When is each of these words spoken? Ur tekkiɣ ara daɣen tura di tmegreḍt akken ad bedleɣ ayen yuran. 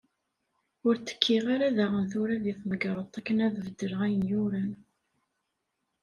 Ur 0.87 0.95
tekkiɣ 0.97 1.45
ara 1.55 1.75
daɣen 1.77 2.05
tura 2.11 2.37
di 2.43 2.53
tmegreḍt 2.59 3.13
akken 3.19 3.37
ad 3.45 3.55
bedleɣ 3.65 4.01
ayen 4.07 4.23
yuran. 4.31 4.71